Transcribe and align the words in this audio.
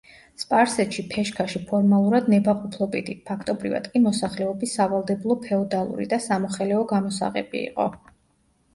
სპარსეთში 0.43 1.03
ფეშქაში 1.11 1.61
ფორმალურად 1.71 2.31
ნებაყოფლობითი, 2.35 3.15
ფაქტობრივად 3.29 3.91
კი 3.93 4.03
მოსახლეობის 4.09 4.75
სავალდებულო 4.81 5.41
ფეოდალური 5.47 6.13
და 6.17 6.23
სამოხელეო 6.29 6.85
გამოსაღები 6.97 7.67
იყო. 7.73 7.93